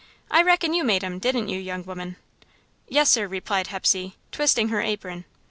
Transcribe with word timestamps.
I 0.31 0.41
reckon 0.41 0.73
you 0.73 0.83
made 0.83 1.03
'em, 1.03 1.19
didn't 1.19 1.49
you, 1.49 1.59
young 1.59 1.83
woman?" 1.83 2.15
"Yes, 2.87 3.11
sir," 3.11 3.27
replied 3.27 3.67
Hepsey, 3.67 4.15
twisting 4.31 4.69
her 4.69 4.81
apron. 4.81 5.25